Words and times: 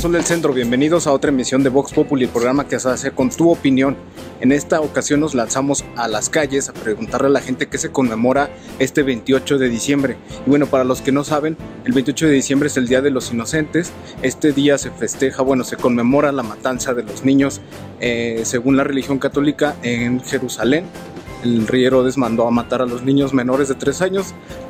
Sol 0.00 0.12
del 0.12 0.24
Centro, 0.24 0.54
bienvenidos 0.54 1.06
a 1.06 1.12
otra 1.12 1.28
emisión 1.28 1.62
de 1.62 1.68
Vox 1.68 1.92
Populi, 1.92 2.24
el 2.24 2.30
programa 2.30 2.66
que 2.66 2.80
se 2.80 2.88
hace 2.88 3.10
con 3.10 3.28
tu 3.28 3.50
opinión. 3.50 3.98
En 4.40 4.50
esta 4.50 4.80
ocasión 4.80 5.20
nos 5.20 5.34
lanzamos 5.34 5.84
a 5.94 6.08
las 6.08 6.30
calles 6.30 6.70
a 6.70 6.72
preguntarle 6.72 7.26
a 7.26 7.30
la 7.30 7.42
gente 7.42 7.68
qué 7.68 7.76
se 7.76 7.92
conmemora 7.92 8.48
este 8.78 9.02
28 9.02 9.58
de 9.58 9.68
diciembre. 9.68 10.16
Y 10.46 10.48
bueno, 10.48 10.64
para 10.68 10.84
los 10.84 11.02
que 11.02 11.12
no 11.12 11.22
saben, 11.22 11.58
el 11.84 11.92
28 11.92 12.28
de 12.28 12.32
diciembre 12.32 12.68
es 12.68 12.78
el 12.78 12.88
Día 12.88 13.02
de 13.02 13.10
los 13.10 13.30
Inocentes. 13.30 13.92
Este 14.22 14.52
día 14.54 14.78
se 14.78 14.90
festeja, 14.90 15.42
bueno, 15.42 15.64
se 15.64 15.76
conmemora 15.76 16.32
la 16.32 16.44
matanza 16.44 16.94
de 16.94 17.02
los 17.02 17.22
niños 17.22 17.60
eh, 18.00 18.40
según 18.44 18.78
la 18.78 18.84
religión 18.84 19.18
católica 19.18 19.76
en 19.82 20.22
Jerusalén. 20.22 20.86
El 21.44 21.66
rey 21.66 21.84
Herodes 21.84 22.16
mandó 22.16 22.48
a 22.48 22.50
matar 22.50 22.80
a 22.80 22.86
los 22.86 23.02
niños 23.02 23.34
menores 23.34 23.68
de 23.68 23.74
3 23.74 24.00
años 24.00 24.28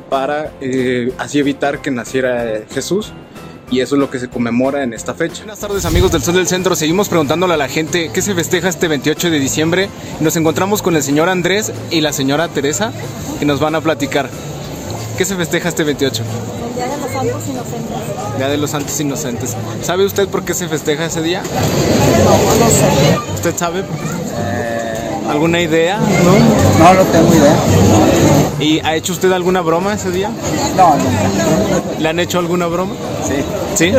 para 0.09 0.51
eh, 0.59 1.13
así 1.17 1.39
evitar 1.39 1.81
que 1.81 1.89
naciera 1.89 2.63
Jesús 2.69 3.13
y 3.71 3.79
eso 3.79 3.95
es 3.95 3.99
lo 3.99 4.09
que 4.11 4.19
se 4.19 4.27
conmemora 4.27 4.83
en 4.83 4.93
esta 4.93 5.13
fecha. 5.13 5.37
Buenas 5.37 5.59
tardes 5.59 5.85
amigos 5.85 6.11
del 6.11 6.21
Sol 6.21 6.35
del 6.35 6.47
Centro, 6.47 6.75
seguimos 6.75 7.07
preguntándole 7.09 7.53
a 7.53 7.57
la 7.57 7.69
gente 7.69 8.11
qué 8.13 8.21
se 8.21 8.35
festeja 8.35 8.69
este 8.69 8.87
28 8.87 9.31
de 9.31 9.39
diciembre. 9.39 9.89
Nos 10.19 10.35
encontramos 10.35 10.81
con 10.81 10.95
el 10.95 11.03
señor 11.03 11.29
Andrés 11.29 11.71
y 11.89 12.01
la 12.01 12.13
señora 12.13 12.49
Teresa 12.49 12.91
que 13.39 13.45
nos 13.45 13.59
van 13.59 13.75
a 13.75 13.81
platicar. 13.81 14.29
¿Qué 15.17 15.25
se 15.25 15.35
festeja 15.35 15.69
este 15.69 15.83
28? 15.83 16.23
El 16.23 16.75
Día 16.75 16.87
de 16.87 16.97
los 16.97 17.11
Santos 17.11 17.47
Inocentes. 17.47 18.37
Día 18.37 18.47
de 18.49 18.57
los 18.57 18.69
Santos 18.71 18.99
Inocentes. 18.99 19.57
¿Sabe 19.83 20.05
usted 20.05 20.27
por 20.27 20.43
qué 20.43 20.53
se 20.53 20.67
festeja 20.67 21.05
ese 21.05 21.21
día? 21.21 21.41
No, 21.43 22.59
no 22.59 22.69
sé. 22.69 23.33
¿Usted 23.35 23.55
sabe? 23.55 23.83
¿Alguna 25.31 25.61
idea? 25.61 25.97
No, 25.97 26.93
no 26.93 27.01
tengo 27.11 27.33
idea. 27.33 27.55
¿Y 28.59 28.79
ha 28.85 28.95
hecho 28.95 29.13
usted 29.13 29.31
alguna 29.31 29.61
broma 29.61 29.93
ese 29.93 30.11
día? 30.11 30.29
No, 30.75 30.89
nunca. 30.95 31.99
¿Le 31.99 32.09
han 32.09 32.19
hecho 32.19 32.39
alguna 32.39 32.67
broma? 32.67 32.93
Sí. 33.27 33.35
¿Sí? 33.75 33.91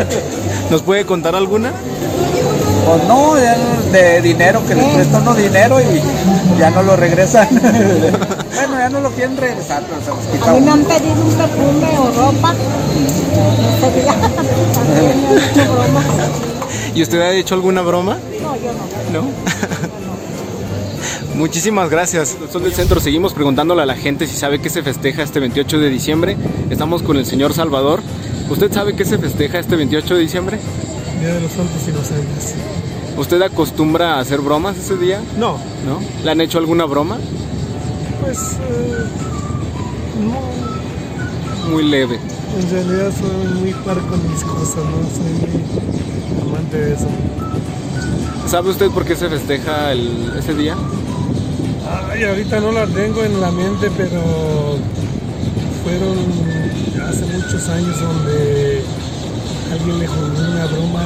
¿Nos 0.70 0.82
puede 0.82 1.04
contar 1.06 1.34
alguna? 1.34 1.72
Pues 2.86 3.04
no, 3.04 3.34
no- 3.34 3.92
de 3.92 4.20
dinero, 4.22 4.62
que 4.66 4.74
les 4.74 4.86
prestan 4.94 5.22
uno 5.22 5.34
dinero 5.34 5.78
y 5.80 5.84
ya 6.58 6.70
no 6.70 6.82
lo 6.82 6.96
regresan. 6.96 7.48
bueno, 7.52 8.78
ya 8.78 8.88
no 8.90 9.00
lo 9.00 9.10
quieren 9.10 9.36
regresar, 9.36 9.82
pero 9.88 10.00
se 10.00 10.08
los 10.38 10.48
A 10.48 10.52
mí 10.52 10.60
me 10.60 10.70
han 10.70 10.84
pedido 10.84 11.12
un 11.14 11.34
perfume 11.34 11.98
o 11.98 12.10
ropa. 12.32 12.54
¿Y 16.94 17.02
usted 17.02 17.20
ha 17.20 17.30
hecho 17.32 17.54
alguna 17.54 17.82
broma? 17.82 18.18
No, 18.42 18.56
yo 18.56 18.72
no. 19.12 19.22
¿No? 19.22 19.28
Muchísimas 21.34 21.90
gracias. 21.90 22.36
Sol 22.52 22.62
del 22.62 22.74
Centro, 22.74 23.00
seguimos 23.00 23.32
preguntándole 23.32 23.82
a 23.82 23.86
la 23.86 23.94
gente 23.96 24.26
si 24.26 24.36
sabe 24.36 24.60
qué 24.60 24.68
se 24.68 24.82
festeja 24.82 25.22
este 25.22 25.40
28 25.40 25.78
de 25.78 25.88
diciembre. 25.88 26.36
Estamos 26.70 27.02
con 27.02 27.16
el 27.16 27.26
señor 27.26 27.54
Salvador. 27.54 28.00
¿Usted 28.50 28.70
sabe 28.72 28.94
qué 28.94 29.04
se 29.04 29.18
festeja 29.18 29.58
este 29.58 29.76
28 29.76 30.14
de 30.14 30.20
diciembre? 30.20 30.58
Día 31.20 31.34
de 31.34 31.40
los 31.40 31.52
Santos 31.52 31.88
Inocentes. 31.88 32.54
¿Usted 33.16 33.40
acostumbra 33.42 34.14
a 34.16 34.20
hacer 34.20 34.40
bromas 34.40 34.76
ese 34.76 34.96
día? 34.96 35.20
No, 35.38 35.56
¿No? 35.86 36.00
¿Le 36.24 36.30
han 36.30 36.40
hecho 36.40 36.58
alguna 36.58 36.84
broma? 36.84 37.18
pues 38.22 38.38
eh, 38.38 39.04
no, 40.24 41.70
Muy 41.70 41.82
leve. 41.82 42.18
en 42.60 42.70
realidad 42.70 43.10
soy 43.18 43.60
muy 43.60 43.72
par 43.84 43.98
con 44.02 44.30
mis 44.30 44.44
cosas, 44.44 44.76
no 44.76 45.02
soy 45.12 45.32
muy 45.40 46.50
amante 46.50 46.76
de 46.78 46.94
eso. 46.94 47.08
¿Sabe 48.46 48.70
usted 48.70 48.90
por 48.90 49.04
qué 49.04 49.16
se 49.16 49.28
festeja 49.28 49.90
el- 49.92 50.32
ese 50.38 50.54
día? 50.54 50.76
Ay, 52.10 52.24
ahorita 52.24 52.60
no 52.60 52.72
la 52.72 52.86
tengo 52.86 53.22
en 53.22 53.40
la 53.40 53.50
mente, 53.50 53.90
pero 53.96 54.20
fueron 55.84 56.16
hace 57.08 57.24
muchos 57.26 57.68
años 57.68 58.00
donde 58.00 58.82
alguien 59.72 59.98
le 59.98 60.06
jugó 60.06 60.26
una 60.26 60.66
broma, 60.66 61.04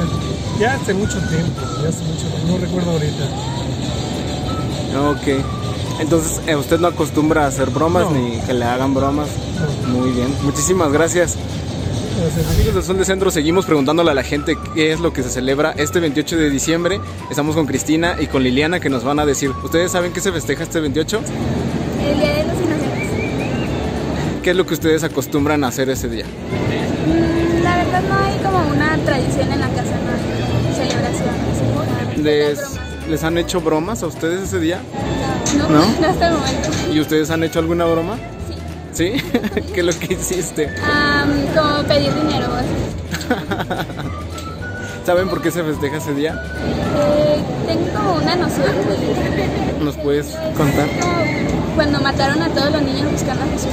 ya 0.59 0.73
hace 0.73 0.93
mucho 0.93 1.17
tiempo, 1.27 1.61
ya 1.83 1.89
hace 1.89 2.03
mucho 2.03 2.27
tiempo, 2.27 2.47
no 2.47 2.57
recuerdo 2.57 2.91
ahorita. 2.91 3.23
Ok. 5.11 5.43
Entonces, 5.99 6.41
eh, 6.45 6.55
¿usted 6.55 6.79
no 6.79 6.87
acostumbra 6.89 7.45
a 7.45 7.47
hacer 7.47 7.69
bromas 7.71 8.03
No. 8.03 8.11
ni 8.11 8.37
que 8.41 8.53
le 8.53 8.65
hagan 8.65 8.93
bromas? 8.93 9.29
Muy 9.87 10.11
bien. 10.11 10.33
Muchísimas 10.43 10.91
gracias. 10.91 11.35
Amigos 12.17 12.73
del 12.73 12.83
Sol 12.83 12.97
de 12.97 13.05
Centro, 13.05 13.29
seguimos 13.29 13.65
preguntándole 13.67 14.09
a 14.09 14.13
la 14.15 14.23
gente 14.23 14.57
qué 14.73 14.91
es 14.91 14.99
lo 14.99 15.13
que 15.13 15.21
se 15.21 15.29
celebra 15.29 15.73
este 15.77 15.99
28 15.99 16.35
de 16.37 16.49
diciembre. 16.49 16.99
Estamos 17.29 17.55
con 17.55 17.67
Cristina 17.67 18.15
y 18.19 18.25
con 18.25 18.41
Liliana 18.41 18.79
que 18.79 18.89
nos 18.89 19.03
van 19.03 19.19
a 19.19 19.25
decir, 19.25 19.51
¿ustedes 19.63 19.91
saben 19.91 20.11
qué 20.13 20.19
se 20.19 20.31
festeja 20.31 20.63
este 20.63 20.79
28? 20.79 21.21
El 22.09 22.19
Día 22.19 22.27
de 22.37 22.43
los 22.45 22.55
Inocentes. 22.55 23.09
¿Qué 24.41 24.49
es 24.49 24.55
lo 24.55 24.65
que 24.65 24.73
ustedes 24.73 25.03
acostumbran 25.03 25.63
a 25.63 25.67
hacer 25.67 25.89
ese 25.91 26.09
día? 26.09 26.25
Mm, 26.25 27.63
La 27.63 27.77
verdad 27.77 28.01
no 28.09 28.15
hay 28.15 28.37
como 28.39 28.67
una 28.67 28.97
tradición 29.05 29.51
en 29.51 29.59
la 29.59 29.67
casa, 29.69 29.91
no 30.03 30.11
hay 30.11 30.87
celebraciones. 30.89 32.17
¿Les. 32.23 32.59
¿Les 33.09 33.23
han 33.23 33.37
hecho 33.37 33.61
bromas 33.61 34.01
a 34.03 34.07
ustedes 34.07 34.41
ese 34.41 34.59
día? 34.59 34.81
No, 35.57 35.69
¿No? 35.69 35.79
no 36.01 36.07
hasta 36.09 36.27
el 36.29 36.33
momento. 36.33 36.69
¿Y 36.93 36.99
ustedes 36.99 37.29
han 37.29 37.43
hecho 37.43 37.59
alguna 37.59 37.85
broma? 37.85 38.17
Sí. 38.97 39.11
¿Qué 39.75 39.81
es 39.81 39.85
lo 39.85 39.93
que 39.99 40.13
hiciste? 40.15 40.73
Como 41.55 41.83
pedir 41.83 42.11
dinero. 42.15 42.47
así. 42.55 42.73
¿Saben 45.05 45.29
por 45.29 45.39
qué 45.39 45.51
se 45.51 45.63
festeja 45.63 45.97
ese 45.97 46.15
día? 46.15 46.33
Eh, 46.65 47.39
tengo 47.67 47.85
como 47.95 48.15
una 48.15 48.35
noción. 48.35 48.65
¿Nos 49.83 49.95
puedes 49.97 50.35
contar? 50.57 50.87
Cuando 51.75 52.01
mataron 52.01 52.41
a 52.41 52.49
todos 52.49 52.71
los 52.71 52.81
niños 52.81 53.11
buscando 53.11 53.43
a 53.43 53.47
Jesús. 53.49 53.69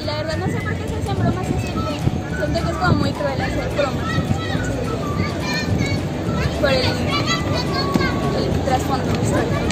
Y 0.00 0.04
la 0.06 0.16
verdad 0.16 0.38
no 0.38 0.46
sé 0.46 0.60
por 0.62 0.72
qué 0.72 0.88
se 0.88 0.96
hacen 0.96 1.18
bromas 1.18 1.46
día. 1.46 1.74
Siento 2.38 2.64
que 2.64 2.70
es 2.70 2.76
como 2.78 2.94
muy 2.94 3.12
cruel 3.12 3.38
hacer 3.42 3.68
bromas. 3.76 4.06
Por 6.58 6.70
el, 6.70 6.86
el 8.38 8.60
trasfondo 8.64 9.12
histórico. 9.22 9.71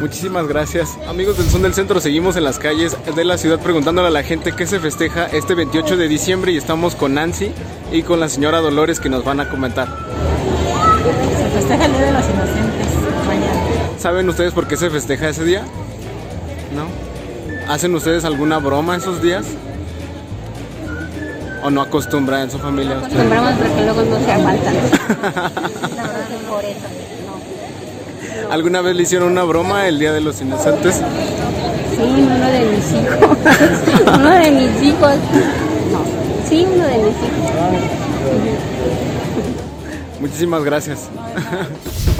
Muchísimas 0.00 0.48
gracias. 0.48 0.96
Amigos 1.06 1.36
del 1.36 1.48
Son 1.50 1.60
del 1.62 1.74
Centro, 1.74 2.00
seguimos 2.00 2.36
en 2.36 2.44
las 2.44 2.58
calles 2.58 2.96
de 3.14 3.24
la 3.24 3.36
ciudad 3.36 3.58
preguntándole 3.60 4.08
a 4.08 4.10
la 4.10 4.22
gente 4.22 4.52
qué 4.52 4.66
se 4.66 4.80
festeja 4.80 5.26
este 5.26 5.54
28 5.54 5.96
de 5.98 6.08
diciembre 6.08 6.52
y 6.52 6.56
estamos 6.56 6.94
con 6.96 7.14
Nancy 7.14 7.52
y 7.92 8.02
con 8.02 8.18
la 8.18 8.30
señora 8.30 8.60
Dolores 8.60 8.98
que 8.98 9.10
nos 9.10 9.24
van 9.24 9.40
a 9.40 9.50
comentar. 9.50 9.88
Se 11.36 11.50
festeja 11.50 11.84
el 11.84 11.92
Día 11.92 12.06
de 12.06 12.12
los 12.12 12.24
Inocentes 12.24 12.86
mañana. 13.26 13.60
¿Saben 13.98 14.28
ustedes 14.28 14.54
por 14.54 14.66
qué 14.66 14.76
se 14.78 14.88
festeja 14.88 15.28
ese 15.28 15.44
día? 15.44 15.64
¿No? 16.74 16.86
¿Hacen 17.70 17.94
ustedes 17.94 18.24
alguna 18.24 18.58
broma 18.58 18.96
esos 18.96 19.20
días? 19.20 19.46
¿O 21.62 21.70
no 21.70 21.82
acostumbran 21.82 22.42
en 22.42 22.50
su 22.50 22.58
familia? 22.58 22.96
ustedes? 22.96 23.12
Acostumbramos 23.12 23.52
porque 23.58 23.84
luego 23.84 24.02
no 24.02 24.18
se 24.24 24.32
aguantan. 24.32 24.74
Por 26.48 26.64
eso, 26.64 26.88
no. 27.26 27.29
¿Alguna 28.50 28.80
vez 28.80 28.96
le 28.96 29.04
hicieron 29.04 29.30
una 29.30 29.44
broma 29.44 29.86
el 29.86 30.00
Día 30.00 30.12
de 30.12 30.20
los 30.20 30.40
Inocentes? 30.40 30.96
Sí, 30.96 32.02
uno 32.02 32.46
de 32.46 32.64
mis 32.64 32.92
hijos. 32.92 33.38
uno 34.18 34.30
de 34.30 34.50
mis 34.50 34.82
hijos. 34.82 35.16
No. 35.92 36.04
Sí, 36.48 36.66
uno 36.68 36.84
de 36.84 36.98
mis 36.98 37.16
hijos. 37.16 37.30
Muchísimas 40.20 40.64
gracias. 40.64 41.08